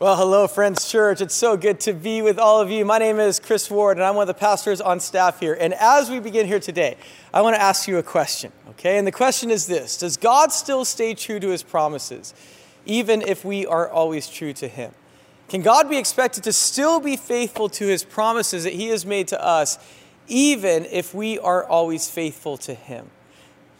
[0.00, 1.20] Well, hello, Friends Church.
[1.20, 2.86] It's so good to be with all of you.
[2.86, 5.52] My name is Chris Ward, and I'm one of the pastors on staff here.
[5.52, 6.96] And as we begin here today,
[7.34, 8.96] I want to ask you a question, okay?
[8.96, 12.32] And the question is this Does God still stay true to his promises,
[12.86, 14.94] even if we are always true to him?
[15.50, 19.28] Can God be expected to still be faithful to his promises that he has made
[19.28, 19.78] to us,
[20.28, 23.10] even if we are always faithful to him?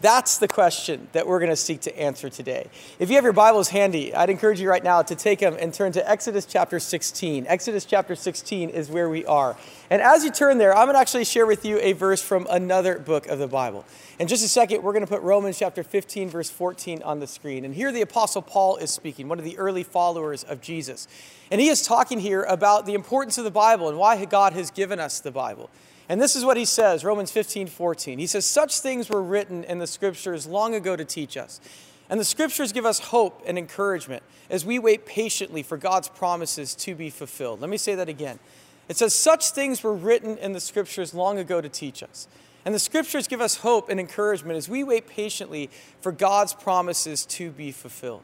[0.03, 2.71] That's the question that we're going to seek to answer today.
[2.98, 5.75] If you have your Bibles handy, I'd encourage you right now to take them and
[5.75, 7.46] turn to Exodus chapter 16.
[7.46, 9.59] Exodus chapter 16 is where we are.
[9.91, 12.47] And as you turn there, I'm going to actually share with you a verse from
[12.48, 13.84] another book of the Bible.
[14.19, 17.27] In just a second, we're going to put Romans chapter 15, verse 14 on the
[17.27, 17.67] screen.
[17.67, 21.09] And here the Apostle Paul is speaking, one of the early followers of Jesus.
[21.51, 24.70] And he is talking here about the importance of the Bible and why God has
[24.70, 25.69] given us the Bible.
[26.10, 28.19] And this is what he says, Romans 15, 14.
[28.19, 31.60] He says, Such things were written in the scriptures long ago to teach us.
[32.09, 36.74] And the scriptures give us hope and encouragement as we wait patiently for God's promises
[36.74, 37.60] to be fulfilled.
[37.60, 38.41] Let me say that again.
[38.88, 42.27] It says, Such things were written in the scriptures long ago to teach us.
[42.64, 47.24] And the scriptures give us hope and encouragement as we wait patiently for God's promises
[47.27, 48.22] to be fulfilled.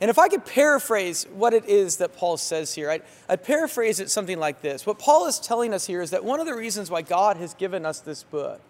[0.00, 3.98] And if I could paraphrase what it is that Paul says here, I'd, I'd, paraphrase
[3.98, 4.84] it something like this.
[4.84, 7.54] What Paul is telling us here is that one of the reasons why God has
[7.54, 8.60] given us this book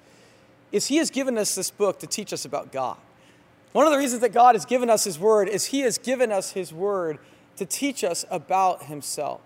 [0.70, 2.96] is he has given us this book to teach us about God.
[3.72, 6.30] One of the reasons that God has given us his word is he has given
[6.30, 7.18] us his word
[7.56, 9.40] to teach us about himself.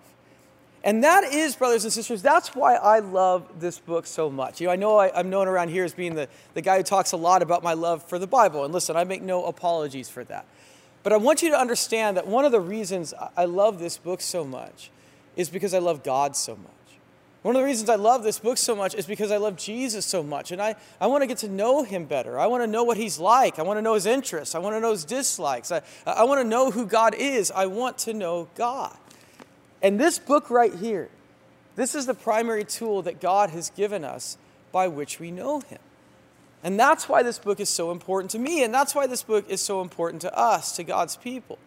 [0.83, 4.61] And that is, brothers and sisters, that's why I love this book so much.
[4.61, 6.83] You know, I know I, am known around here as being the, the guy who
[6.83, 8.65] talks a lot about my love for the Bible.
[8.65, 10.47] And listen, I make no apologies for that.
[11.03, 14.21] But I want you to understand that one of the reasons I love this book
[14.21, 14.91] so much
[15.37, 16.71] is because I love God so much.
[17.43, 20.05] One of the reasons I love this book so much is because I love Jesus
[20.05, 20.53] so much.
[20.53, 22.39] And I, I want to get to know him better.
[22.39, 23.59] I want to know what he's like.
[23.59, 24.55] I want to know his interests.
[24.55, 25.73] I want to know his dislikes.
[25.73, 27.51] I, I want to know who God is.
[27.51, 28.95] I want to know God.
[29.83, 31.09] And this book right here,
[31.77, 34.37] this is the primary tool that God has given us
[34.71, 35.79] by which we know him.
[36.63, 39.49] And that's why this book is so important to me, and that's why this book
[39.49, 41.59] is so important to us, to God's people.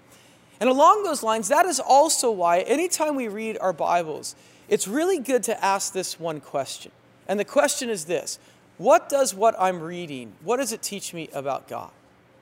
[0.59, 4.35] And along those lines, that is also why anytime we read our Bibles,
[4.69, 6.91] it's really good to ask this one question.
[7.28, 8.38] And the question is this
[8.78, 11.90] What does what I'm reading, what does it teach me about God?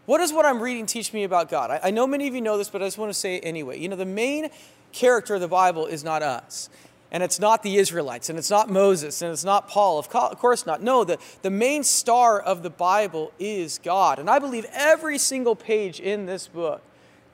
[0.05, 1.71] What does what I'm reading teach me about God?
[1.71, 3.45] I, I know many of you know this, but I just want to say it
[3.45, 3.79] anyway.
[3.79, 4.49] You know, the main
[4.91, 6.69] character of the Bible is not us
[7.11, 9.99] and it's not the Israelites, and it's not Moses, and it's not Paul.
[9.99, 10.81] Of course not.
[10.81, 14.17] No, the, the main star of the Bible is God.
[14.17, 16.81] And I believe every single page in this book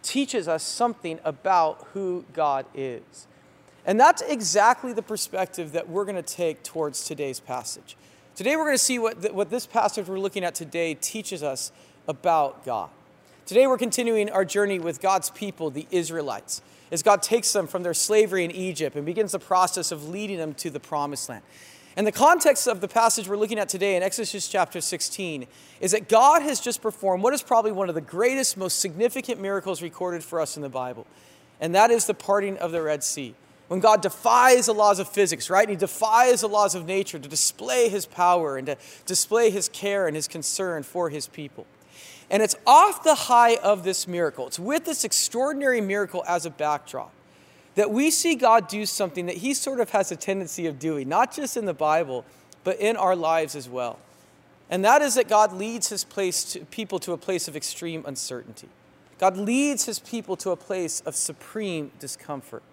[0.02, 3.28] teaches us something about who God is.
[3.86, 7.96] And that's exactly the perspective that we're going to take towards today's passage.
[8.36, 11.44] Today, we're going to see what, the, what this passage we're looking at today teaches
[11.44, 11.72] us
[12.08, 12.90] about God.
[13.46, 16.62] Today, we're continuing our journey with God's people, the Israelites
[16.92, 20.38] as God takes them from their slavery in Egypt and begins the process of leading
[20.38, 21.44] them to the promised land.
[21.98, 25.47] And the context of the passage we're looking at today in Exodus chapter 16
[25.81, 29.42] is that God has just performed what is probably one of the greatest, most significant
[29.42, 31.08] miracles recorded for us in the Bible.
[31.59, 33.34] And that is the parting of the Red Sea.
[33.68, 35.68] When God defies the laws of physics, right?
[35.68, 38.78] And he defies the laws of nature to display his power and to
[39.08, 41.66] display his care and his concern for his people.
[42.30, 44.48] And it's off the high of this miracle.
[44.48, 47.14] It's with this extraordinary miracle as a backdrop
[47.76, 51.08] that we see God do something that he sort of has a tendency of doing,
[51.08, 52.26] not just in the Bible,
[52.64, 54.00] but in our lives as well.
[54.70, 58.04] And that is that God leads his place to, people to a place of extreme
[58.06, 58.68] uncertainty.
[59.20, 62.64] God leads his people to a place of supreme discomfort.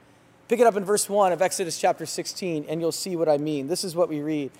[0.48, 3.38] Pick it up in verse 1 of Exodus chapter 16, and you'll see what I
[3.38, 3.68] mean.
[3.68, 4.50] This is what we read.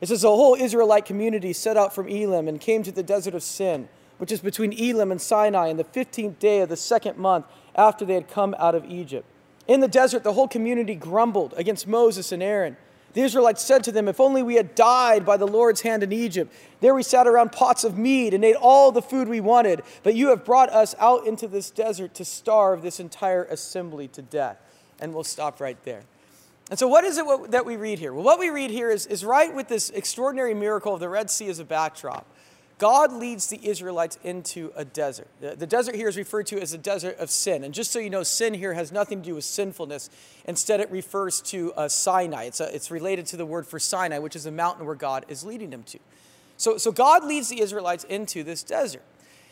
[0.00, 3.34] It says, The whole Israelite community set out from Elim and came to the desert
[3.34, 3.88] of Sin
[4.18, 8.04] which is between Elim and Sinai, in the 15th day of the second month after
[8.04, 9.26] they had come out of Egypt.
[9.66, 12.76] In the desert, the whole community grumbled against Moses and Aaron.
[13.14, 16.12] The Israelites said to them, If only we had died by the Lord's hand in
[16.12, 16.52] Egypt.
[16.80, 20.16] There we sat around pots of meat and ate all the food we wanted, but
[20.16, 24.58] you have brought us out into this desert to starve this entire assembly to death.
[25.00, 26.02] And we'll stop right there.
[26.70, 28.12] And so, what is it that we read here?
[28.12, 31.30] Well, what we read here is, is right with this extraordinary miracle of the Red
[31.30, 32.26] Sea as a backdrop.
[32.78, 35.28] God leads the Israelites into a desert.
[35.40, 37.62] The, desert here is referred to as a desert of sin.
[37.62, 40.10] And just so you know, sin here has nothing to do with sinfulness.
[40.46, 42.44] Instead, it refers to uh, Sinai.
[42.44, 45.24] It's, a, it's related to the word for Sinai, which is a mountain where God
[45.28, 45.98] is leading them to.
[46.56, 49.02] So, so God leads the Israelites into this desert.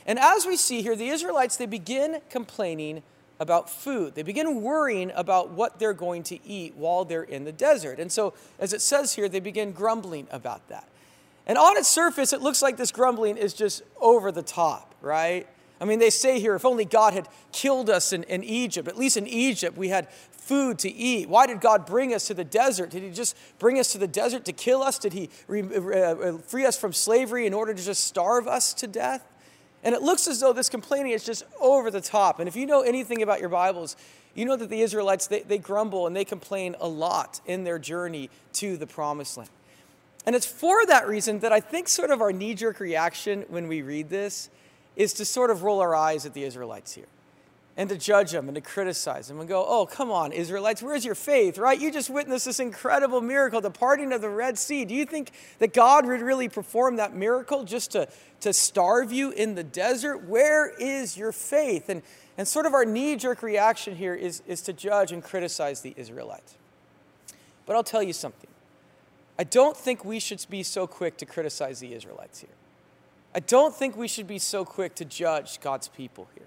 [0.04, 3.02] And as we see here, the Israelites, they begin complaining
[3.38, 4.14] about food.
[4.14, 7.98] They begin worrying about what they're going to eat while they're in the desert.
[7.98, 10.88] And so, as it says here, they begin grumbling about that.
[11.46, 15.46] And on its surface, it looks like this grumbling is just over the top, right?
[15.80, 18.96] I mean, they say here, if only God had killed us in, in Egypt, at
[18.96, 21.28] least in Egypt, we had food to eat.
[21.28, 22.90] Why did God bring us to the desert?
[22.90, 24.98] Did He just bring us to the desert to kill us?
[24.98, 28.86] Did He re, uh, free us from slavery in order to just starve us to
[28.86, 29.26] death?
[29.82, 32.38] And it looks as though this complaining is just over the top.
[32.38, 33.96] And if you know anything about your Bibles,
[34.34, 37.80] you know that the Israelites, they, they grumble and they complain a lot in their
[37.80, 39.50] journey to the promised land.
[40.26, 43.66] And it's for that reason that I think sort of our knee jerk reaction when
[43.66, 44.50] we read this
[44.94, 47.06] is to sort of roll our eyes at the Israelites here
[47.76, 51.04] and to judge them and to criticize them and go, oh, come on, Israelites, where's
[51.04, 51.80] your faith, right?
[51.80, 54.84] You just witnessed this incredible miracle, the parting of the Red Sea.
[54.84, 58.08] Do you think that God would really perform that miracle just to,
[58.40, 60.24] to starve you in the desert?
[60.28, 61.88] Where is your faith?
[61.88, 62.02] And,
[62.36, 65.94] and sort of our knee jerk reaction here is, is to judge and criticize the
[65.96, 66.56] Israelites.
[67.64, 68.51] But I'll tell you something.
[69.42, 72.54] I don't think we should be so quick to criticize the Israelites here.
[73.34, 76.46] I don't think we should be so quick to judge God's people here.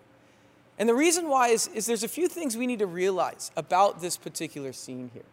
[0.80, 4.00] And the reason why is, is there's a few things we need to realize about
[4.00, 5.26] this particular scene here.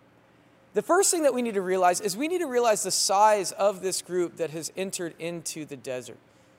[0.74, 3.52] The first thing that we need to realize is we need to realize the size
[3.52, 6.18] of this group that has entered into the desert.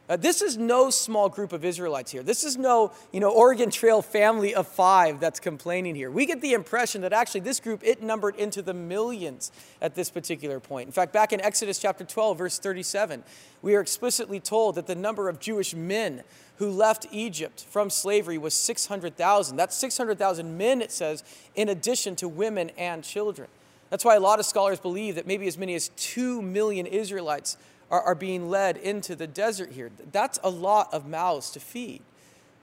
[0.10, 2.24] Uh, this is no small group of Israelites here.
[2.24, 6.12] This is no, you know, Oregon Trail family of five that's complaining here.
[6.12, 10.10] We get the impression that actually this group, it numbered into the millions at this
[10.10, 10.88] particular point.
[10.88, 13.24] In fact, back in Exodus chapter 12, verse 37,
[13.62, 16.24] we are explicitly told that the number of Jewish men
[16.58, 19.56] who left Egypt from slavery was 600,000.
[19.56, 21.24] That's 600,000 men, it says,
[21.56, 23.48] in addition to women and children.
[23.90, 27.58] That's why a lot of scholars believe that maybe as many as 2 million Israelites
[27.94, 29.92] are, are being led into the desert here.
[30.12, 32.02] That's a lot of mouths to feed.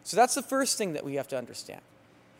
[0.02, 1.82] So that's the first thing that we have to understand.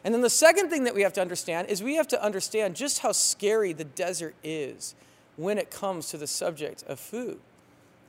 [0.03, 2.75] And then the second thing that we have to understand is we have to understand
[2.75, 4.97] just how scary the desert is
[5.37, 7.39] when it comes to the subject of food.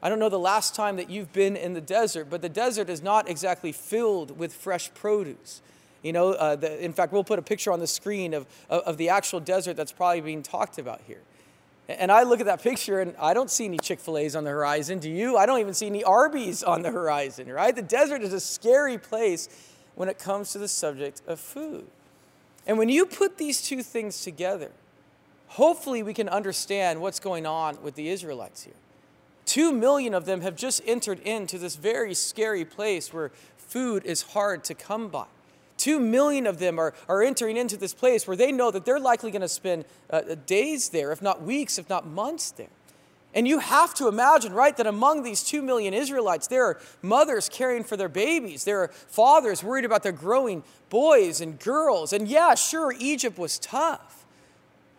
[0.02, 2.90] I don't know the last time that you've been in the desert, but the desert
[2.90, 5.62] is not exactly filled with fresh produce.
[6.02, 8.82] You know, uh, the, in fact, we'll put a picture on the screen of, of,
[8.84, 11.22] of the actual desert that's probably being talked about here.
[12.00, 14.44] And I look at that picture and I don't see any Chick fil A's on
[14.44, 15.00] the horizon.
[15.00, 15.38] Do you?
[15.38, 17.76] I don't even see any Arby's on the horizon, right?
[17.76, 19.50] The desert is a scary place
[19.96, 21.86] when it comes to the subject of food.
[22.66, 24.72] And when you put these two things together,
[25.48, 28.74] hopefully we can understand what's going on with the Israelites here.
[29.46, 34.22] Two million of them have just entered into this very scary place where food is
[34.22, 35.26] hard to come by.
[35.82, 39.00] Two million of them are, are entering into this place where they know that they're
[39.00, 42.68] likely going to spend uh, days there, if not weeks, if not months there.
[43.34, 47.50] And you have to imagine, right, that among these two million Israelites, there are mothers
[47.50, 48.64] caring for their babies.
[48.64, 50.62] There are fathers worried about their growing
[50.92, 52.14] boys and girls.
[52.14, 54.28] And yeah, sure, Egypt was tough.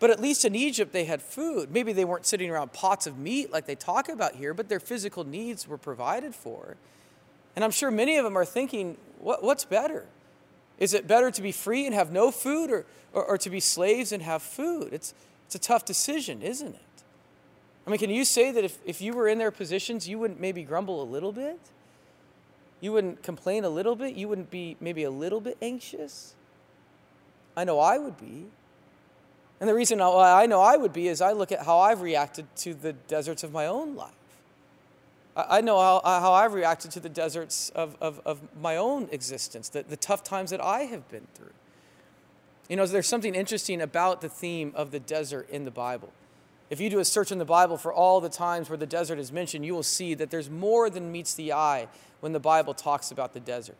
[0.01, 1.71] But at least in Egypt, they had food.
[1.71, 4.81] Maybe they weren't sitting around pots of meat like they talk about here, but their
[4.81, 6.77] physical needs were provided for.
[7.55, 10.07] And I'm sure many of them are thinking, what, what's better?
[10.83, 13.61] Is it better to be free and have no food or, or, or, to be
[13.61, 14.89] slaves and have food?
[14.93, 15.15] It's,
[15.47, 17.03] it's a tough decision, isn't it?
[17.87, 20.41] I mean, can you say that if, if you were in their positions, you wouldn't
[20.41, 21.61] maybe grumble a little bit?
[22.81, 24.17] You wouldn't complain a little bit?
[24.17, 26.35] You wouldn't be maybe a little bit anxious?
[27.57, 28.47] I know I would be.
[29.61, 32.01] And the reason why I know I would be is I look at how I've
[32.01, 34.11] reacted to the deserts of my own life.
[35.35, 39.71] I know how, how I've reacted to the deserts of, of, of my own existence,
[39.71, 41.53] the, the tough times that I have been through.
[42.69, 46.13] You know, there's something interesting about the theme of the desert in the Bible.
[46.69, 49.19] If you do a search in the Bible for all the times where the desert
[49.19, 51.89] is mentioned, you will see that there's more than meets the eye
[52.21, 53.77] when the Bible talks about the desert.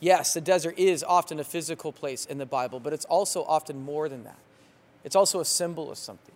[0.00, 3.84] Yes, the desert is often a physical place in the Bible, but it's also often
[3.84, 4.38] more than that.
[5.04, 6.34] It's also a symbol of something.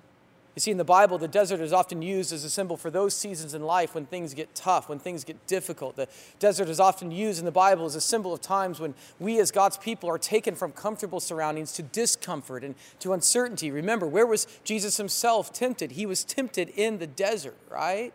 [0.57, 3.13] You see, in the Bible, the desert is often used as a symbol for those
[3.13, 5.97] seasons in life when things get tough, when things get difficult.
[5.97, 6.09] The
[6.39, 9.51] desert is often used in the Bible as a symbol of times when we, as
[9.51, 13.71] God's people, are taken from comfortable surroundings to discomfort and to uncertainty.
[13.71, 15.91] Remember, where was Jesus himself tempted?
[15.91, 18.15] He was tempted in the desert, right?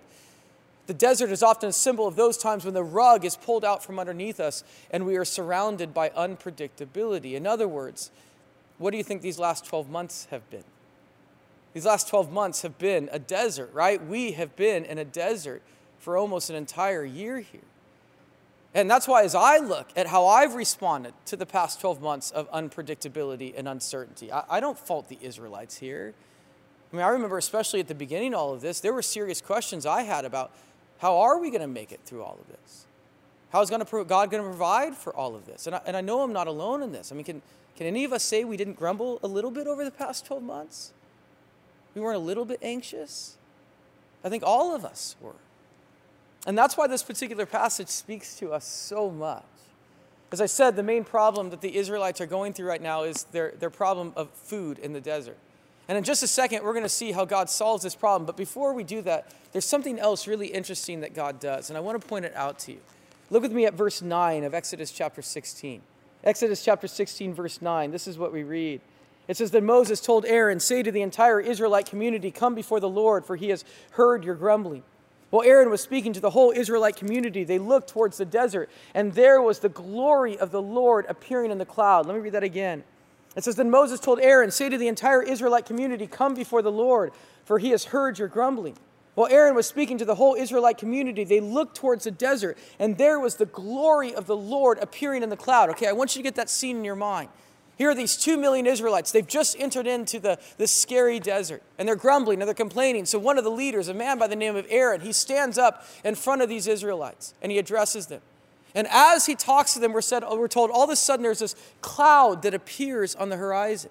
[0.88, 3.83] The desert is often a symbol of those times when the rug is pulled out
[3.83, 7.36] from underneath us and we are surrounded by unpredictability.
[7.36, 8.10] In other words,
[8.79, 10.63] what do you think these last 12 months have been?
[11.73, 14.03] These last 12 months have been a desert, right?
[14.05, 15.61] We have been in a desert
[15.99, 17.61] for almost an entire year here.
[18.73, 22.31] And that's why, as I look at how I've responded to the past 12 months
[22.31, 26.13] of unpredictability and uncertainty, I, I don't fault the Israelites here.
[26.91, 29.41] I mean, I remember, especially at the beginning of all of this, there were serious
[29.41, 30.51] questions I had about
[30.99, 32.85] how are we going to make it through all of this?
[33.51, 35.67] How is God going to provide for all of this?
[35.67, 37.11] And I, and I know I'm not alone in this.
[37.11, 37.41] I mean, can,
[37.75, 40.43] can any of us say we didn't grumble a little bit over the past 12
[40.43, 40.93] months?
[41.95, 43.38] We weren't a little bit anxious?
[44.24, 45.36] I think all of us were.
[46.48, 49.43] And that's why this particular passage speaks to us so much.
[50.31, 53.25] As I said, the main problem that the Israelites are going through right now is
[53.25, 55.38] their, their problem of food in the desert.
[55.89, 58.25] And in just a second, we're going to see how God solves this problem.
[58.25, 61.81] But before we do that, there's something else really interesting that God does, and I
[61.81, 62.79] want to point it out to you.
[63.29, 65.81] Look with me at verse 9 of Exodus chapter 16.
[66.24, 67.91] Exodus chapter 16, verse 9.
[67.91, 68.79] This is what we read.
[69.27, 72.89] It says that Moses told Aaron, Say to the entire Israelite community, Come before the
[72.89, 74.83] Lord, for he has heard your grumbling.
[75.29, 79.13] While Aaron was speaking to the whole Israelite community, they looked towards the desert, and
[79.13, 82.05] there was the glory of the Lord appearing in the cloud.
[82.05, 82.83] Let me read that again.
[83.35, 86.71] It says, Then Moses told Aaron, Say to the entire Israelite community, Come before the
[86.71, 87.13] Lord,
[87.45, 88.75] for he has heard your grumbling.
[89.15, 92.97] While Aaron was speaking to the whole Israelite community, they looked towards the desert, and
[92.97, 95.69] there was the glory of the Lord appearing in the cloud.
[95.69, 97.29] Okay, I want you to get that scene in your mind.
[97.81, 99.11] Here are these two million Israelites.
[99.11, 103.07] They've just entered into the, this scary desert and they're grumbling and they're complaining.
[103.07, 105.83] So, one of the leaders, a man by the name of Aaron, he stands up
[106.03, 108.21] in front of these Israelites and he addresses them.
[108.75, 111.39] And as he talks to them, we're, said, we're told all of a sudden there's
[111.39, 113.89] this cloud that appears on the horizon.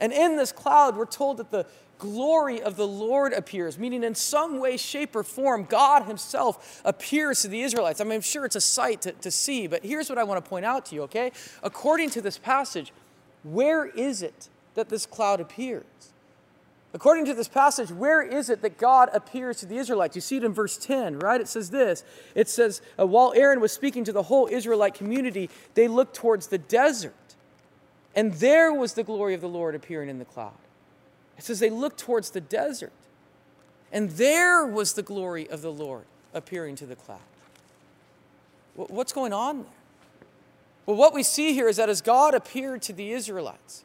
[0.00, 1.66] And in this cloud, we're told that the
[1.98, 7.42] glory of the Lord appears, meaning in some way, shape, or form, God Himself appears
[7.42, 8.00] to the Israelites.
[8.00, 10.42] I mean, I'm sure it's a sight to, to see, but here's what I want
[10.42, 11.32] to point out to you, okay?
[11.62, 12.92] According to this passage,
[13.46, 15.84] where is it that this cloud appears?
[16.92, 20.16] According to this passage, where is it that God appears to the Israelites?
[20.16, 21.40] You see it in verse 10, right?
[21.40, 22.02] It says this
[22.34, 26.46] It says, uh, While Aaron was speaking to the whole Israelite community, they looked towards
[26.46, 27.14] the desert,
[28.14, 30.54] and there was the glory of the Lord appearing in the cloud.
[31.36, 32.92] It says they looked towards the desert,
[33.92, 37.20] and there was the glory of the Lord appearing to the cloud.
[38.74, 39.75] What's going on there?
[40.86, 43.84] Well, what we see here is that as God appeared to the Israelites,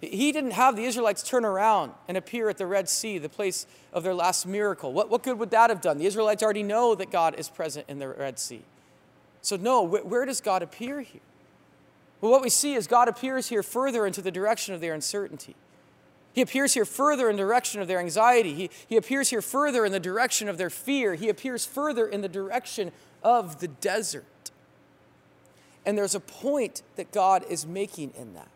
[0.00, 3.66] he didn't have the Israelites turn around and appear at the Red Sea, the place
[3.92, 4.92] of their last miracle.
[4.92, 5.98] What, what good would that have done?
[5.98, 8.62] The Israelites already know that God is present in the Red Sea.
[9.40, 11.20] So, no, where, where does God appear here?
[12.20, 15.56] Well, what we see is God appears here further into the direction of their uncertainty.
[16.32, 18.54] He appears here further in the direction of their anxiety.
[18.54, 21.14] He, he appears here further in the direction of their fear.
[21.14, 22.90] He appears further in the direction
[23.22, 24.24] of the desert.
[25.84, 28.48] And there's a point that God is making in that.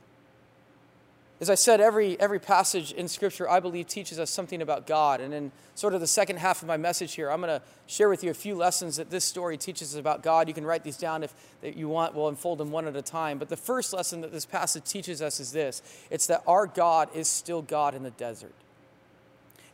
[1.39, 5.21] As I said, every, every passage in Scripture, I believe, teaches us something about God.
[5.21, 8.09] And in sort of the second half of my message here, I'm going to share
[8.09, 10.49] with you a few lessons that this story teaches us about God.
[10.49, 12.15] You can write these down if that you want.
[12.15, 13.39] We'll unfold them one at a time.
[13.39, 17.11] But the first lesson that this passage teaches us is this it's that our God
[17.15, 18.55] is still God in the desert.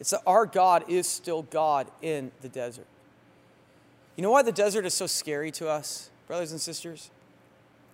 [0.01, 2.87] It's that our God is still God in the desert.
[4.17, 7.11] You know why the desert is so scary to us, brothers and sisters?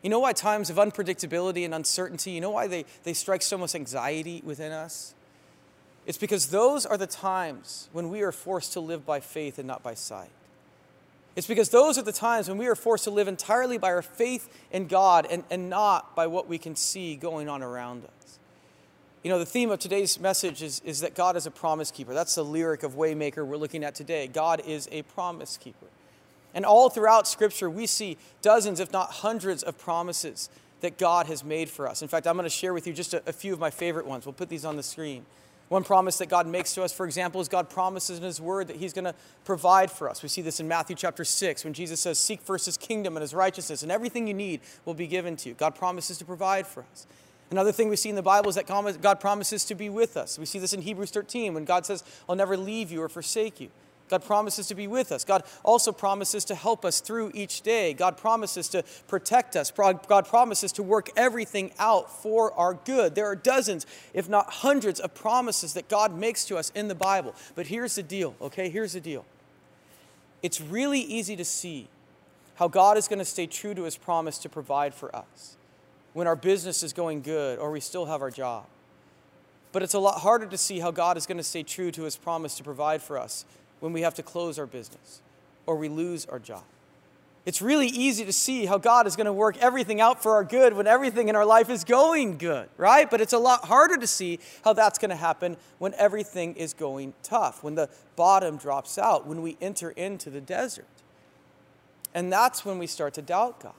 [0.03, 3.59] You know why times of unpredictability and uncertainty, you know why they, they strike so
[3.59, 5.15] much anxiety within us?
[6.07, 9.67] It's because those are the times when we are forced to live by faith and
[9.67, 10.31] not by sight.
[11.37, 14.03] It's because those are the times when we are forced to live entirely by our
[14.03, 18.39] faith in God and, and not by what we can see going on around us.
[19.23, 22.15] You know, the theme of today's message is, is that God is a promise keeper.
[22.15, 24.29] That's the lyric of Waymaker we're looking at today.
[24.29, 25.87] God is a promise keeper.
[26.59, 30.51] And all throughout Scripture, we see dozens, if not hundreds, of promises
[30.81, 32.03] that God has made for us.
[32.03, 34.07] In fact, I'm going to share with you just a, a, few of my favorite
[34.07, 34.27] ones.
[34.27, 35.25] We'll put these on the screen.
[35.69, 38.67] One promise that God makes to us, for example, is God promises in His Word
[38.67, 40.21] that He's going to provide for us.
[40.21, 43.23] We see this in Matthew chapter 6 when Jesus says, Seek first His kingdom and
[43.23, 45.55] His righteousness, and everything you need will be given to you.
[45.55, 47.07] God promises to provide for us.
[47.53, 50.41] Another thing we see in the Bible is that God promises to be with us.
[50.41, 53.61] We see this in Hebrews 13 when God says, I'll never leave you or forsake
[53.61, 53.71] you.
[54.09, 55.25] God promises to be with us.
[55.25, 57.95] God also promises to help us through each day.
[57.95, 59.71] God promises to protect us.
[59.71, 63.15] God promises to work everything out for our good.
[63.15, 66.95] There are dozens, if not hundreds, of promises that God makes to us in the
[66.95, 67.35] Bible.
[67.55, 68.69] But here's the deal, okay?
[68.69, 69.25] Here's the deal.
[70.43, 71.89] It's really easy to see
[72.57, 75.57] how God is going to stay true to his promise to provide for us
[76.13, 78.65] when our business is going good or we still have our job.
[79.71, 82.03] But it's a lot harder to see how God is going to stay true to
[82.03, 83.45] his promise to provide for us
[83.81, 85.21] when we have to close our business
[85.67, 86.65] or we lose our job.
[87.49, 90.45] It's really easy to see how God is going to work everything out for our
[90.45, 93.11] good when everything in our life is going good, right?
[93.11, 96.75] But it's a lot harder to see how that's going to happen when everything is
[96.75, 100.85] going tough, when the bottom drops out, when we enter into the desert.
[102.15, 103.73] And that's when we start to doubt God.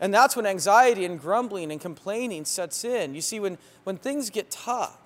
[0.00, 3.14] And that's when anxiety and grumbling and complaining sets in.
[3.14, 4.98] You see, when, when things get tough,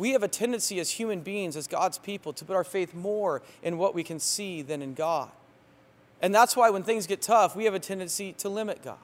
[0.00, 3.42] we have a tendency as human beings, as God's people, to put our faith more
[3.62, 5.28] in what we can see than in God.
[6.22, 8.96] And that's why when things get tough, we have a tendency to limit God.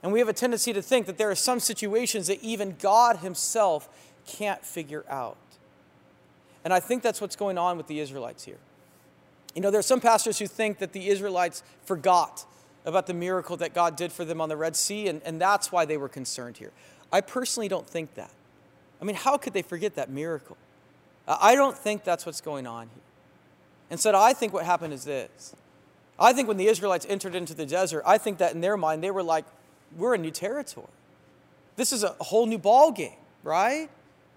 [0.00, 3.16] And we have a tendency to think that there are some situations that even God
[3.16, 3.88] Himself
[4.24, 5.38] can't figure out.
[6.64, 8.58] And I think that's what's going on with the Israelites here.
[9.56, 12.44] You know, there are some pastors who think that the Israelites forgot
[12.84, 15.72] about the miracle that God did for them on the Red Sea, and, and that's
[15.72, 16.70] why they were concerned here.
[17.12, 18.30] I personally don't think that.
[19.02, 20.56] I mean, how could they forget that miracle?
[21.26, 23.02] I don't think that's what's going on here.
[23.90, 25.56] Instead, I think what happened is this.
[26.18, 29.02] I think when the Israelites entered into the desert, I think that in their mind,
[29.02, 29.44] they were like,
[29.96, 30.86] we're in new territory.
[31.74, 33.90] This is a whole new ball game, right?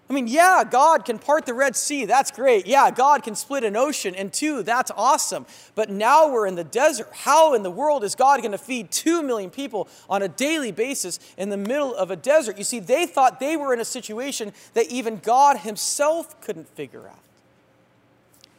[0.08, 2.04] I mean, yeah, God can part the Red Sea.
[2.04, 2.66] That's great.
[2.66, 4.62] Yeah, God can split an ocean in two.
[4.62, 5.46] That's awesome.
[5.74, 7.08] But now we're in the desert.
[7.12, 10.70] How in the world is God going to feed two million people on a daily
[10.70, 12.56] basis in the middle of a desert?
[12.56, 17.08] You see, they thought they were in a situation that even God Himself couldn't figure
[17.08, 17.18] out.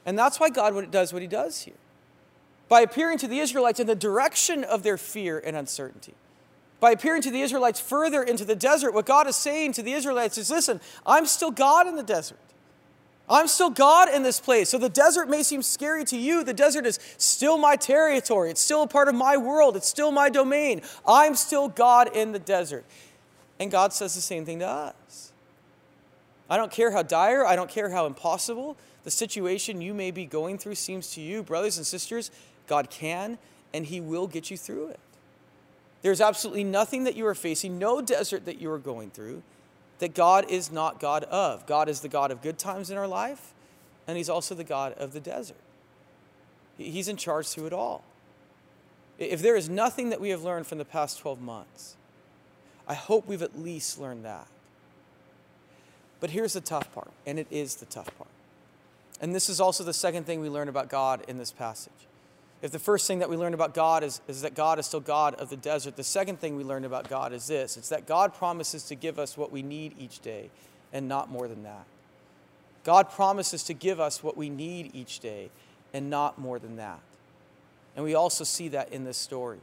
[0.06, 1.76] And that's why God does what He does here
[2.68, 6.14] by appearing to the Israelites in the direction of their fear and uncertainty
[6.80, 9.94] by appearing to the Israelites further into the desert, what God is saying to the
[9.94, 12.40] Israelites is listen, I'm still God in the desert.
[13.30, 14.70] I'm still God in this place.
[14.70, 16.44] So the desert may seem scary to you.
[16.46, 18.52] The desert is still my territory.
[18.52, 19.76] It's still a part of my world.
[19.76, 20.82] It's still my domain.
[21.06, 22.86] I'm still God in the desert.
[23.60, 25.34] And God says the same thing to us.
[26.50, 30.26] I don't care how dire, I don't care how impossible the situation you may be
[30.26, 32.32] going through seems to you, brothers and sisters,
[32.68, 33.38] God can
[33.74, 35.00] and He will get you through it.
[36.02, 39.42] There's absolutely nothing that you are facing, no desert that you are going through,
[40.00, 41.66] that God is not God of.
[41.66, 43.54] God is the God of good times in our life,
[44.08, 45.58] and He's also the God of the desert.
[46.78, 48.04] He's in charge through it all.
[49.18, 51.96] If there is nothing that we have learned from the past 12 months,
[52.88, 54.48] I hope we've at least learned that.
[56.20, 58.30] But here's the tough part, and it is the tough part.
[59.20, 62.07] And this is also the second thing we learn about God in this passage.
[62.62, 65.00] If the first thing that we learned about God is, is that God is still
[65.00, 68.08] God of the desert, the second thing we learned about God is this it's that
[68.08, 70.50] God promises to give us what we need each day
[70.92, 71.86] and not more than that.
[72.84, 75.50] God promises to give us what we need each day
[75.94, 77.00] and not more than that.
[77.96, 79.60] And we also see that in this story.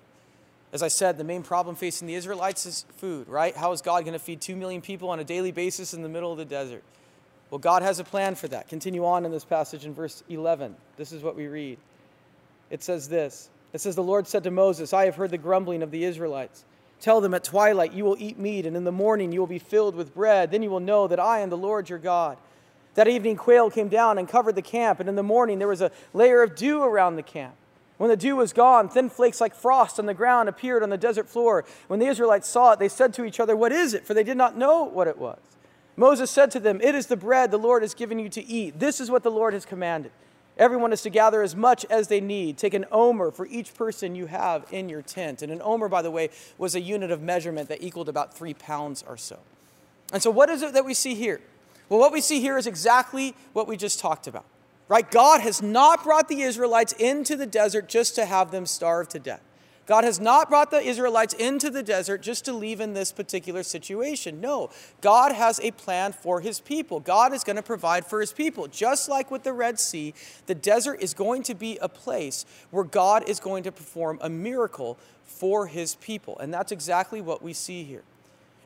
[0.72, 3.56] As I said, the main problem facing the Israelites is food, right?
[3.56, 6.08] How is God going to feed 2 million people on a daily basis in the
[6.08, 6.82] middle of the desert?
[7.50, 8.68] Well, God has a plan for that.
[8.68, 10.74] Continue on in this passage in verse 11.
[10.96, 11.78] This is what we read
[12.74, 15.80] it says this It says, The Lord said to Moses, I have heard the grumbling
[15.80, 16.64] of the Israelites.
[17.00, 19.60] Tell them at twilight you will eat meat, and in the morning you will be
[19.60, 20.50] filled with bread.
[20.50, 22.36] Then you will know that I am the Lord your God.
[22.94, 25.82] That evening, quail came down and covered the camp, and in the morning there was
[25.82, 27.54] a layer of dew around the camp.
[27.96, 30.98] When the dew was gone, thin flakes like frost on the ground appeared on the
[30.98, 31.64] desert floor.
[31.86, 34.04] When the Israelites saw it, they said to each other, What is it?
[34.04, 35.38] For they did not know what it was.
[35.96, 38.80] Moses said to them, It is the bread the Lord has given you to eat.
[38.80, 40.10] This is what the Lord has commanded.
[40.56, 42.58] Everyone is to gather as much as they need.
[42.58, 45.42] Take an omer for each person you have in your tent.
[45.42, 48.54] And an omer, by the way, was a unit of measurement that equaled about three
[48.54, 49.38] pounds or so.
[50.12, 51.40] And so, what is it that we see here?
[51.88, 54.44] Well, what we see here is exactly what we just talked about,
[54.88, 55.10] right?
[55.10, 59.18] God has not brought the Israelites into the desert just to have them starve to
[59.18, 59.42] death.
[59.86, 63.62] God has not brought the Israelites into the desert just to leave in this particular
[63.62, 64.40] situation.
[64.40, 64.70] No,
[65.00, 67.00] God has a plan for his people.
[67.00, 68.66] God is going to provide for his people.
[68.66, 70.14] Just like with the Red Sea,
[70.46, 74.30] the desert is going to be a place where God is going to perform a
[74.30, 76.38] miracle for his people.
[76.38, 78.02] And that's exactly what we see here.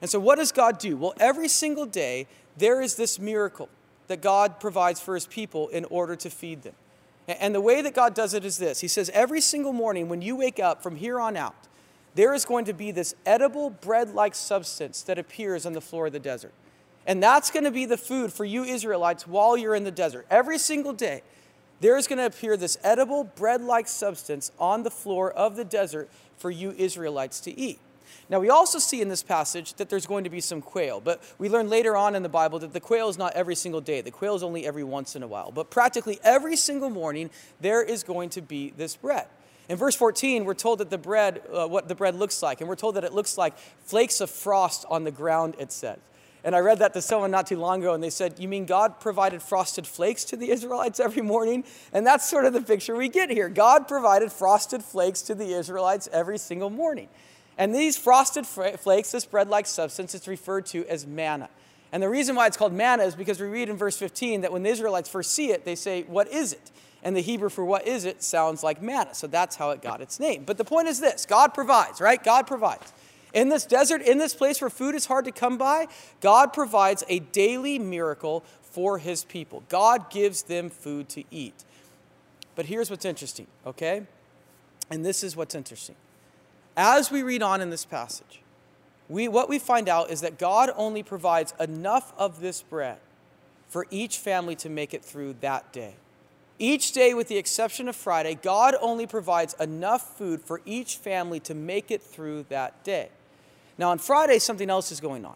[0.00, 0.96] And so, what does God do?
[0.96, 3.68] Well, every single day, there is this miracle
[4.06, 6.74] that God provides for his people in order to feed them.
[7.28, 10.22] And the way that God does it is this He says, every single morning when
[10.22, 11.68] you wake up from here on out,
[12.14, 16.06] there is going to be this edible bread like substance that appears on the floor
[16.06, 16.52] of the desert.
[17.06, 20.26] And that's going to be the food for you Israelites while you're in the desert.
[20.30, 21.22] Every single day,
[21.80, 25.64] there is going to appear this edible bread like substance on the floor of the
[25.64, 27.78] desert for you Israelites to eat.
[28.30, 31.22] Now, we also see in this passage that there's going to be some quail, but
[31.38, 34.02] we learn later on in the Bible that the quail is not every single day.
[34.02, 35.50] The quail is only every once in a while.
[35.50, 39.26] But practically every single morning, there is going to be this bread.
[39.70, 42.68] In verse 14, we're told that the bread, uh, what the bread looks like, and
[42.68, 45.98] we're told that it looks like flakes of frost on the ground, it says.
[46.44, 48.64] And I read that to someone not too long ago, and they said, You mean
[48.64, 51.64] God provided frosted flakes to the Israelites every morning?
[51.92, 53.48] And that's sort of the picture we get here.
[53.48, 57.08] God provided frosted flakes to the Israelites every single morning.
[57.58, 61.50] And these frosted flakes, this bread like substance, it's referred to as manna.
[61.90, 64.52] And the reason why it's called manna is because we read in verse 15 that
[64.52, 66.70] when the Israelites first see it, they say, What is it?
[67.02, 69.14] And the Hebrew for what is it sounds like manna.
[69.14, 70.44] So that's how it got its name.
[70.44, 72.22] But the point is this God provides, right?
[72.22, 72.92] God provides.
[73.34, 75.86] In this desert, in this place where food is hard to come by,
[76.20, 79.64] God provides a daily miracle for his people.
[79.68, 81.64] God gives them food to eat.
[82.54, 84.06] But here's what's interesting, okay?
[84.90, 85.96] And this is what's interesting.
[86.80, 88.40] As we read on in this passage,
[89.08, 92.98] we, what we find out is that God only provides enough of this bread
[93.68, 95.96] for each family to make it through that day.
[96.56, 101.40] Each day, with the exception of Friday, God only provides enough food for each family
[101.40, 103.08] to make it through that day.
[103.76, 105.34] Now, on Friday, something else is going on.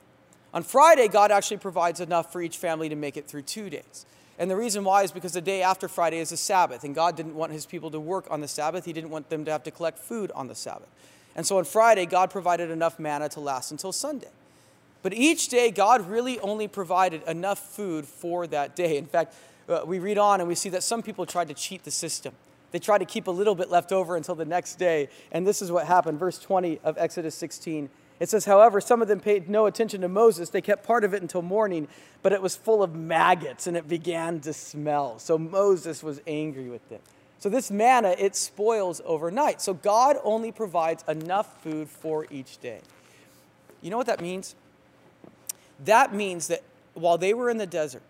[0.54, 4.06] On Friday, God actually provides enough for each family to make it through two days.
[4.38, 7.16] And the reason why is because the day after Friday is a Sabbath, and God
[7.16, 8.84] didn't want his people to work on the Sabbath.
[8.84, 10.88] He didn't want them to have to collect food on the Sabbath.
[11.34, 14.28] And so on Friday, God provided enough manna to last until Sunday.
[15.02, 18.96] But each day, God really only provided enough food for that day.
[18.96, 19.34] In fact,
[19.68, 22.34] uh, we read on and we see that some people tried to cheat the system.
[22.70, 25.08] They tried to keep a little bit left over until the next day.
[25.30, 26.18] And this is what happened.
[26.18, 27.90] Verse 20 of Exodus 16.
[28.18, 30.48] It says, however, some of them paid no attention to Moses.
[30.48, 31.88] They kept part of it until morning,
[32.22, 35.18] but it was full of maggots and it began to smell.
[35.18, 37.02] So Moses was angry with it.
[37.42, 39.60] So this manna, it spoils overnight.
[39.60, 42.78] So God only provides enough food for each day.
[43.80, 44.54] You know what that means?
[45.84, 46.62] That means that
[46.94, 48.04] while they were in the desert,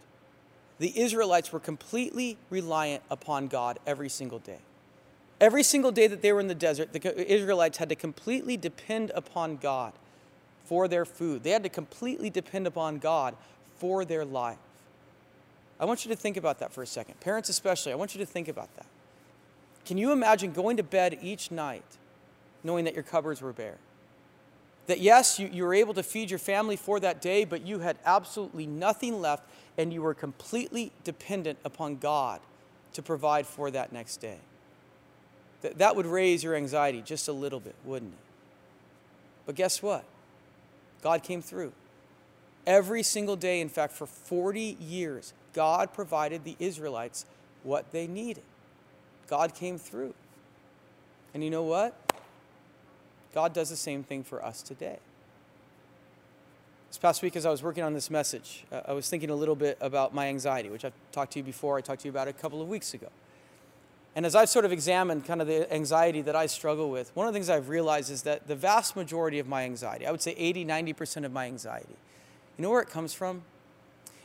[0.78, 4.58] the Israelites were completely reliant upon God every single day.
[5.40, 9.12] Every single day that they were in the desert, the Israelites had to completely depend
[9.14, 9.94] upon God
[10.66, 11.42] for their food.
[11.42, 13.34] They had to completely depend upon God
[13.78, 14.58] for their life.
[15.80, 17.18] I want you to think about that for a second.
[17.20, 18.84] Parents, especially, I want you to think about that.
[19.84, 21.84] Can you imagine going to bed each night
[22.62, 23.78] knowing that your cupboards were bare?
[24.86, 27.80] That yes, you, you were able to feed your family for that day, but you
[27.80, 29.44] had absolutely nothing left
[29.78, 32.40] and you were completely dependent upon God
[32.94, 34.38] to provide for that next day.
[35.62, 38.18] That, that would raise your anxiety just a little bit, wouldn't it?
[39.46, 40.04] But guess what?
[41.02, 41.72] God came through.
[42.66, 47.26] Every single day, in fact, for 40 years, God provided the Israelites
[47.64, 48.44] what they needed.
[49.32, 50.12] God came through.
[51.32, 51.96] And you know what?
[53.32, 54.98] God does the same thing for us today.
[56.90, 59.34] This past week, as I was working on this message, uh, I was thinking a
[59.34, 61.78] little bit about my anxiety, which I've talked to you before.
[61.78, 63.06] I talked to you about a couple of weeks ago.
[64.14, 67.26] And as I've sort of examined kind of the anxiety that I struggle with, one
[67.26, 70.20] of the things I've realized is that the vast majority of my anxiety, I would
[70.20, 71.96] say 80, 90% of my anxiety,
[72.58, 73.44] you know where it comes from?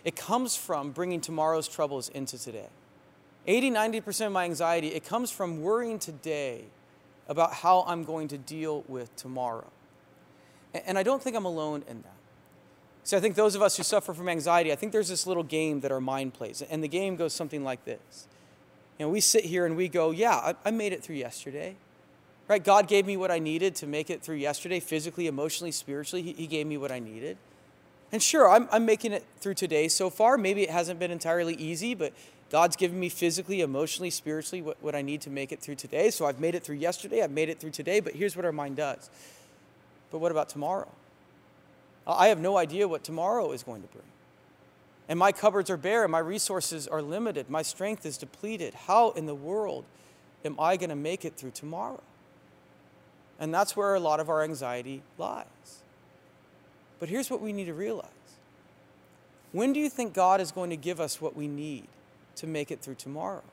[0.04, 2.68] It comes from bringing tomorrow's troubles into today.
[3.48, 6.66] 80, 90% of my anxiety, it comes from worrying today
[7.28, 9.72] about how I'm going to deal with tomorrow.
[10.86, 12.14] And I don't think I'm alone in that.
[13.04, 15.44] See, I think those of us who suffer from anxiety, I think there's this little
[15.44, 16.62] game that our mind plays.
[16.62, 18.28] And the game goes something like this.
[19.00, 21.78] You know, we sit here and we go, yeah, I, I made it through yesterday.
[22.50, 22.64] Right?
[22.64, 26.22] God gave me what I needed to make it through yesterday, physically, emotionally, spiritually.
[26.22, 27.38] He, he gave me what I needed.
[28.12, 30.38] And sure, I'm, I'm making it through today so far.
[30.38, 32.14] Maybe it hasn't been entirely easy, but
[32.50, 36.10] God's given me physically, emotionally, spiritually what, what I need to make it through today.
[36.10, 38.52] So I've made it through yesterday, I've made it through today, but here's what our
[38.52, 39.10] mind does.
[40.12, 40.90] But what about tomorrow?
[42.06, 44.06] I have no idea what tomorrow is going to bring.
[45.10, 48.74] And my cupboards are bare, and my resources are limited, my strength is depleted.
[48.74, 49.84] How in the world
[50.46, 52.02] am I going to make it through tomorrow?
[53.40, 55.46] And that's where a lot of our anxiety lies.
[57.00, 58.10] But here's what we need to realize
[59.52, 61.88] when do you think God is going to give us what we need
[62.38, 63.44] to make it through tomorrow?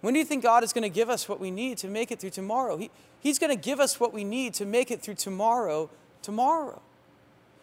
[0.00, 2.10] When do you think God is going to give us what we need to make
[2.10, 2.76] it through tomorrow?
[2.76, 2.90] He,
[3.20, 5.90] he's going to give us what we need to make it through tomorrow,
[6.22, 6.80] tomorrow.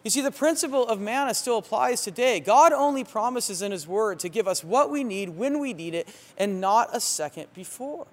[0.02, 2.38] You see, the principle of manna still applies today.
[2.38, 5.94] God only promises in His Word to give us what we need when we need
[5.94, 8.06] it and not a second before.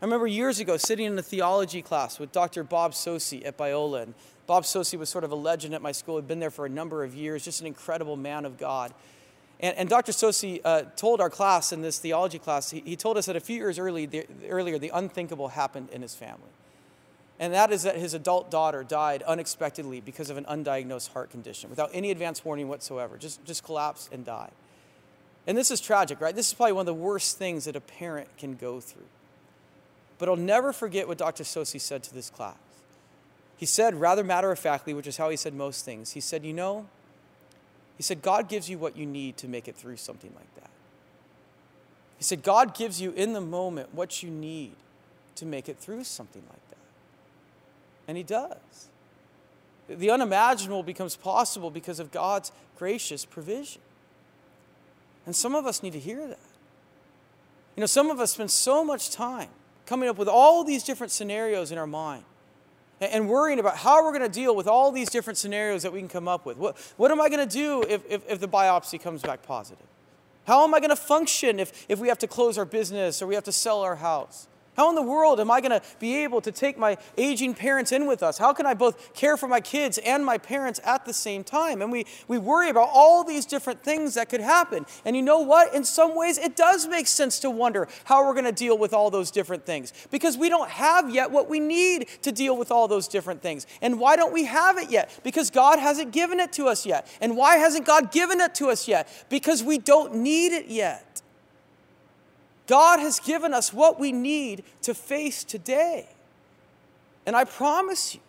[0.00, 2.64] I remember years ago sitting in a theology class with Dr.
[2.64, 4.04] Bob Saucy at Biola.
[4.04, 4.14] And
[4.46, 6.70] Bob Saucy was sort of a legend at my school, had been there for a
[6.70, 8.94] number of years, just an incredible man of God.
[9.60, 10.12] And, and Dr.
[10.12, 13.40] Saucy uh, told our class in this theology class, he, he, told us that a
[13.40, 16.50] few years early, the, earlier, the unthinkable happened in his family
[17.38, 21.68] and that is that his adult daughter died unexpectedly because of an undiagnosed heart condition
[21.68, 24.52] without any advance warning whatsoever, just, just collapsed and died.
[25.46, 26.34] And this is tragic, right?
[26.34, 29.04] This is probably one of the worst things that a parent can go through.
[30.18, 31.44] But I'll never forget what Dr.
[31.44, 32.56] Saucy said to this class.
[33.58, 36.44] He said, rather matter of factly, which is how he said most things, he said,
[36.44, 36.86] You know,
[37.96, 40.70] he said, God gives you what you need to make it through something like that.
[42.18, 44.72] He said, God gives you in the moment what you need
[45.36, 46.78] to make it through something like that.
[48.08, 48.88] And He does.
[49.88, 53.82] The unimaginable becomes possible because of God's gracious provision.
[55.24, 56.38] And some of us need to hear that.
[57.76, 59.48] You know, some of us spend so much time
[59.84, 62.24] coming up with all these different scenarios in our mind
[63.00, 65.98] and worrying about how we're going to deal with all these different scenarios that we
[65.98, 66.56] can come up with.
[66.56, 69.86] What, what am I going to do if, if, if the biopsy comes back positive?
[70.46, 73.26] How am I going to function if, if we have to close our business or
[73.26, 74.46] we have to sell our house?
[74.76, 77.92] How in the world am I going to be able to take my aging parents
[77.92, 78.36] in with us?
[78.36, 81.80] How can I both care for my kids and my parents at the same time?
[81.80, 84.84] And we, we worry about all these different things that could happen.
[85.04, 85.74] And you know what?
[85.74, 88.92] In some ways, it does make sense to wonder how we're going to deal with
[88.92, 92.70] all those different things because we don't have yet what we need to deal with
[92.70, 93.66] all those different things.
[93.80, 95.18] And why don't we have it yet?
[95.22, 97.08] Because God hasn't given it to us yet.
[97.20, 99.08] And why hasn't God given it to us yet?
[99.30, 101.22] Because we don't need it yet.
[102.66, 106.08] God has given us what we need to face today.
[107.24, 108.20] And I promise you,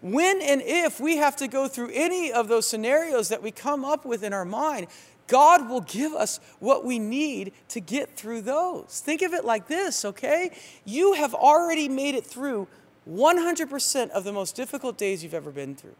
[0.00, 3.84] when and if we have to go through any of those scenarios that we come
[3.84, 4.86] up with in our mind,
[5.26, 9.02] God will give us what we need to get through those.
[9.04, 10.56] Think of it like this, okay?
[10.84, 12.68] You have already made it through
[13.08, 15.94] 100% of the most difficult days you've ever been through.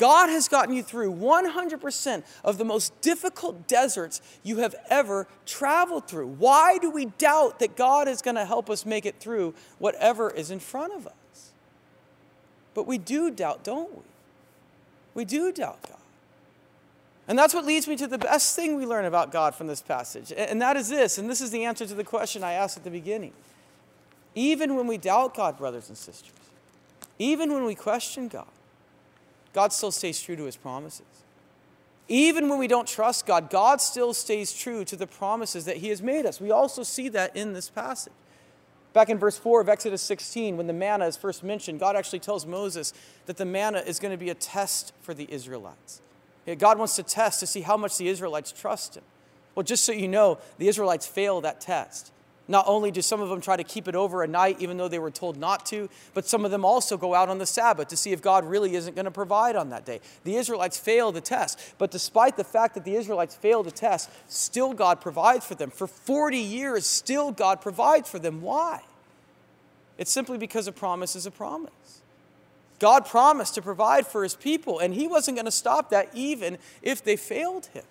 [0.00, 6.08] God has gotten you through 100% of the most difficult deserts you have ever traveled
[6.08, 6.26] through.
[6.26, 10.30] Why do we doubt that God is going to help us make it through whatever
[10.30, 11.52] is in front of us?
[12.72, 14.02] But we do doubt, don't we?
[15.12, 15.98] We do doubt God.
[17.28, 19.82] And that's what leads me to the best thing we learn about God from this
[19.82, 20.32] passage.
[20.34, 22.84] And that is this, and this is the answer to the question I asked at
[22.84, 23.34] the beginning.
[24.34, 26.32] Even when we doubt God, brothers and sisters,
[27.18, 28.46] even when we question God,
[29.52, 31.06] God still stays true to his promises.
[32.08, 35.88] Even when we don't trust God, God still stays true to the promises that he
[35.90, 36.40] has made us.
[36.40, 38.12] We also see that in this passage.
[38.92, 42.18] Back in verse 4 of Exodus 16, when the manna is first mentioned, God actually
[42.18, 42.92] tells Moses
[43.26, 46.00] that the manna is going to be a test for the Israelites.
[46.58, 49.04] God wants to test to see how much the Israelites trust him.
[49.54, 52.12] Well, just so you know, the Israelites fail that test.
[52.50, 54.88] Not only do some of them try to keep it over a night, even though
[54.88, 57.86] they were told not to, but some of them also go out on the Sabbath
[57.88, 60.00] to see if God really isn't going to provide on that day.
[60.24, 61.60] The Israelites fail the test.
[61.78, 65.70] But despite the fact that the Israelites fail the test, still God provides for them.
[65.70, 68.42] For 40 years, still God provides for them.
[68.42, 68.82] Why?
[69.96, 72.00] It's simply because a promise is a promise.
[72.80, 76.58] God promised to provide for his people, and he wasn't going to stop that even
[76.82, 77.84] if they failed him.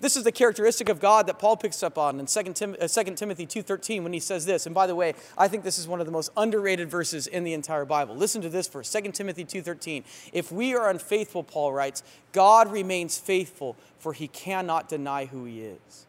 [0.00, 2.86] This is the characteristic of God that Paul picks up on in 2, Tim- uh,
[2.86, 4.66] 2 Timothy 2.13 when he says this.
[4.66, 7.44] And by the way, I think this is one of the most underrated verses in
[7.44, 8.14] the entire Bible.
[8.14, 10.04] Listen to this verse, 2 Timothy 2.13.
[10.32, 15.62] If we are unfaithful, Paul writes, God remains faithful, for he cannot deny who he
[15.62, 16.07] is.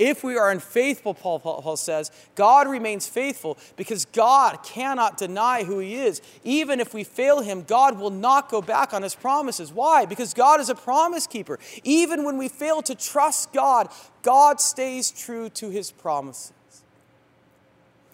[0.00, 5.78] If we are unfaithful, Paul, Paul says, God remains faithful because God cannot deny who
[5.78, 6.22] He is.
[6.42, 9.70] Even if we fail Him, God will not go back on His promises.
[9.70, 10.06] Why?
[10.06, 11.58] Because God is a promise keeper.
[11.84, 13.90] Even when we fail to trust God,
[14.22, 16.54] God stays true to His promises.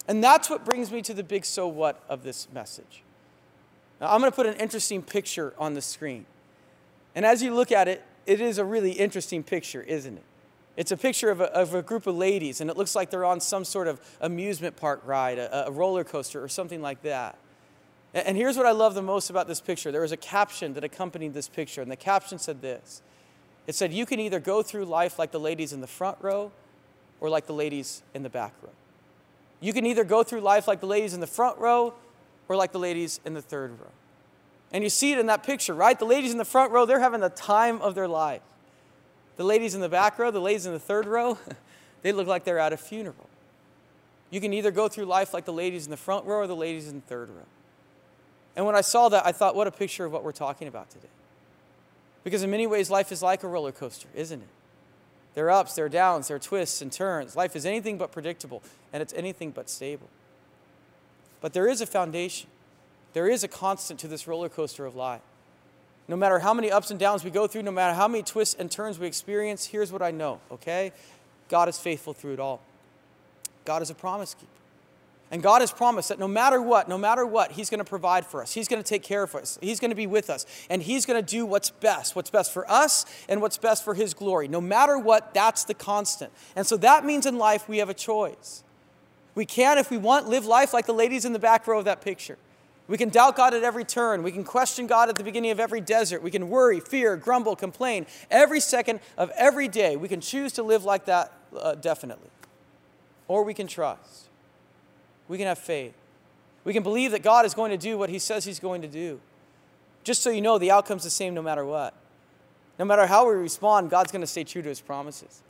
[0.09, 3.01] And that's what brings me to the big so what of this message.
[4.01, 6.25] Now, I'm going to put an interesting picture on the screen.
[7.15, 10.23] And as you look at it, it is a really interesting picture, isn't it?
[10.77, 13.25] It's a picture of a, of a, group of ladies, and it looks like they're
[13.25, 17.35] on some sort of amusement park ride, a, a roller coaster, or something like that.
[18.13, 20.73] And, and here's what I love the most about this picture there was a caption
[20.75, 23.01] that accompanied this picture, and the caption said this
[23.65, 26.51] It said, You can either go through life like the ladies in the front row
[27.19, 28.69] or like the ladies in the back row.
[29.59, 31.95] You can either go through life like the ladies in the front row
[32.47, 33.91] or like the ladies in the third row.
[34.71, 35.97] And you see it in that picture, right?
[35.97, 38.41] The ladies in the front row, they're having the time of their life.
[39.37, 41.37] The ladies in the back row, the ladies in the third row,
[42.01, 43.29] they look like they're at a funeral.
[44.29, 46.55] You can either go through life like the ladies in the front row or the
[46.55, 47.45] ladies in the third row.
[48.55, 50.89] And when I saw that, I thought, what a picture of what we're talking about
[50.89, 51.07] today.
[52.23, 54.47] Because in many ways, life is like a roller coaster, isn't it?
[55.35, 57.35] There are ups, there are downs, there are twists and turns.
[57.35, 60.09] Life is anything but predictable, and it's anything but stable.
[61.39, 62.49] But there is a foundation,
[63.13, 65.21] there is a constant to this roller coaster of life.
[66.07, 68.55] No matter how many ups and downs we go through, no matter how many twists
[68.55, 70.93] and turns we experience, here's what I know, okay?
[71.49, 72.61] God is faithful through it all.
[73.65, 74.47] God is a promise keeper.
[75.29, 78.25] And God has promised that no matter what, no matter what, He's going to provide
[78.25, 78.53] for us.
[78.53, 79.59] He's going to take care of us.
[79.61, 80.45] He's going to be with us.
[80.69, 83.93] And He's going to do what's best, what's best for us and what's best for
[83.93, 84.47] His glory.
[84.47, 86.31] No matter what, that's the constant.
[86.55, 88.63] And so that means in life we have a choice.
[89.35, 91.85] We can, if we want, live life like the ladies in the back row of
[91.85, 92.37] that picture.
[92.87, 94.23] We can doubt God at every turn.
[94.23, 96.23] We can question God at the beginning of every desert.
[96.23, 99.97] We can worry, fear, grumble, complain every second of every day.
[99.97, 102.29] We can choose to live like that uh, definitely.
[103.27, 104.29] Or we can trust.
[105.27, 105.93] We can have faith.
[106.63, 108.87] We can believe that God is going to do what He says He's going to
[108.87, 109.19] do.
[110.03, 111.93] Just so you know, the outcome's the same no matter what.
[112.79, 115.41] No matter how we respond, God's going to stay true to His promises.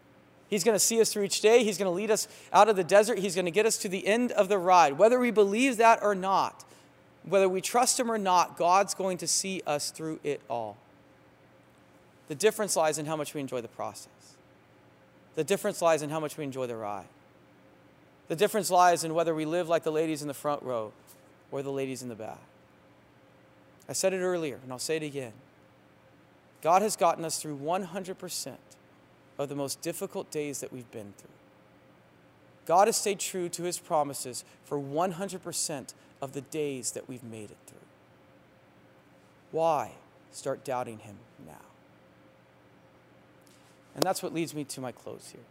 [0.47, 1.63] He's going to see us through each day.
[1.63, 3.19] He's going to lead us out of the desert.
[3.19, 4.97] He's going to get us to the end of the ride.
[4.97, 6.63] Whether we believe that or not,
[7.29, 10.77] whether we trust Him or not, God's going to see us through it all.
[12.27, 14.35] The difference lies in how much we enjoy the process.
[15.35, 17.07] The difference lies in how much we enjoy the ride.
[18.27, 20.91] The difference lies in whether we live like the ladies in the front row
[21.51, 22.41] or the ladies in the back.
[23.87, 25.33] I said it earlier, and I'll say it again.
[26.61, 28.55] God has gotten us through 100%
[29.37, 31.29] of the most difficult days that we've been through.
[32.65, 37.51] God has stayed true to his promises for 100% of the days that we've made
[37.51, 37.77] it through.
[39.51, 39.91] Why
[40.31, 41.53] start doubting him now?
[43.95, 45.41] And that's what leads me to my close here.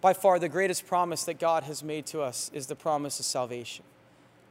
[0.00, 3.26] By far, the greatest promise that God has made to us is the promise of
[3.26, 3.84] salvation.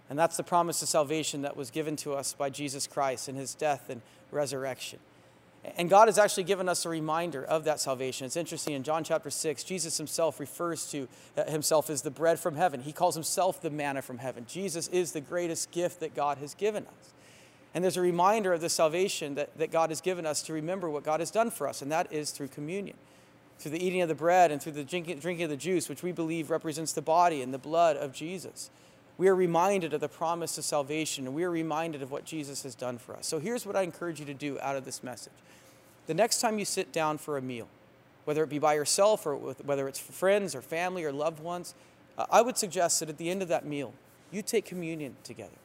[0.10, 3.36] And that's the promise of salvation that was given to us by Jesus Christ in
[3.36, 5.00] his death and resurrection.
[5.78, 8.26] And God has actually given us a reminder of that salvation.
[8.26, 12.40] It's interesting, in John chapter 6, Jesus himself refers to uh, himself as the bread
[12.40, 12.82] from heaven.
[12.82, 14.46] He calls himself the manna from heaven.
[14.48, 17.14] Jesus is the greatest gift that God has given us.
[17.74, 20.90] And there's a reminder of the salvation that, that God has given us to remember
[20.90, 22.96] what God has done for us, and that is through communion,
[23.60, 26.02] through the eating of the bread and through the drinking, drinking of the juice, which
[26.02, 28.70] we believe represents the body and the blood of Jesus.
[29.18, 32.64] We are reminded of the promise of salvation, and we are reminded of what Jesus
[32.64, 33.28] has done for us.
[33.28, 35.34] So here's what I encourage you to do out of this message.
[36.08, 37.68] The next time you sit down for a meal,
[38.26, 41.40] whether it be by yourself or with, whether it's for friends or family or loved
[41.40, 41.74] ones,
[42.18, 43.94] uh, I would suggest that at the end of that meal,
[44.32, 45.56] you take communion together.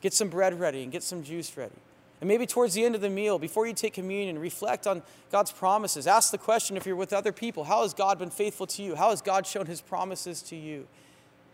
[0.00, 1.74] Get some bread ready and get some juice ready.
[2.20, 5.52] And maybe towards the end of the meal, before you take communion, reflect on God's
[5.52, 6.06] promises.
[6.06, 8.94] Ask the question if you're with other people how has God been faithful to you?
[8.94, 10.86] How has God shown his promises to you?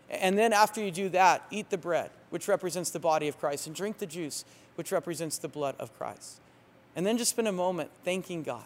[0.09, 3.67] And then after you do that, eat the bread, which represents the body of Christ,
[3.67, 6.39] and drink the juice, which represents the blood of Christ.
[6.95, 8.63] And then just spend a moment thanking God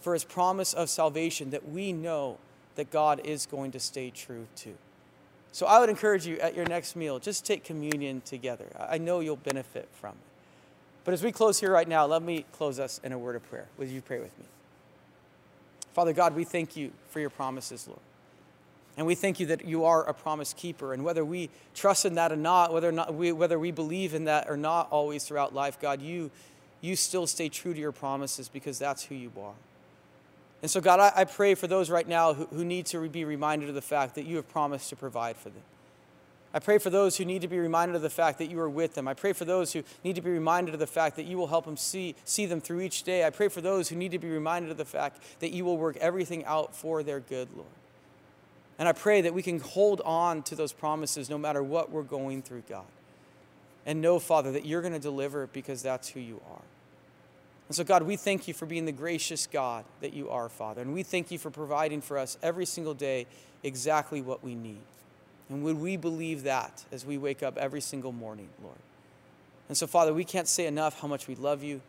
[0.00, 2.38] for his promise of salvation that we know
[2.74, 4.74] that God is going to stay true to.
[5.52, 8.66] So I would encourage you at your next meal, just take communion together.
[8.78, 10.16] I know you'll benefit from it.
[11.04, 13.48] But as we close here right now, let me close us in a word of
[13.48, 13.66] prayer.
[13.76, 14.46] Will you pray with me?
[15.92, 18.00] Father God, we thank you for your promises, Lord.
[18.96, 20.92] And we thank you that you are a promise keeper.
[20.92, 24.12] And whether we trust in that or not, whether, or not we, whether we believe
[24.12, 26.30] in that or not always throughout life, God, you,
[26.80, 29.54] you still stay true to your promises because that's who you are.
[30.60, 33.24] And so, God, I, I pray for those right now who, who need to be
[33.24, 35.62] reminded of the fact that you have promised to provide for them.
[36.54, 38.68] I pray for those who need to be reminded of the fact that you are
[38.68, 39.08] with them.
[39.08, 41.46] I pray for those who need to be reminded of the fact that you will
[41.46, 43.24] help them see, see them through each day.
[43.24, 45.78] I pray for those who need to be reminded of the fact that you will
[45.78, 47.68] work everything out for their good, Lord.
[48.78, 52.02] And I pray that we can hold on to those promises no matter what we're
[52.02, 52.84] going through, God.
[53.84, 56.62] And know, Father, that you're going to deliver because that's who you are.
[57.68, 60.82] And so, God, we thank you for being the gracious God that you are, Father.
[60.82, 63.26] And we thank you for providing for us every single day
[63.62, 64.82] exactly what we need.
[65.48, 68.76] And would we believe that as we wake up every single morning, Lord?
[69.68, 71.80] And so, Father, we can't say enough how much we love you.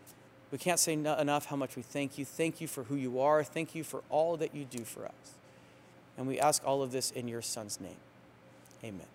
[0.52, 2.26] We can't say enough how much we thank you.
[2.26, 3.44] Thank you for who you are.
[3.44, 5.34] Thank you for all that you do for us.
[6.18, 7.98] And we ask all of this in your Son's name.
[8.84, 9.08] Amen.